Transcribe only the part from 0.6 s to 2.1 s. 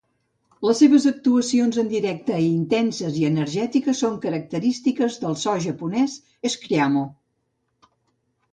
Les seves actuacions en